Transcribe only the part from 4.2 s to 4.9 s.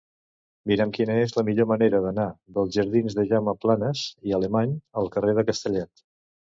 i Alemany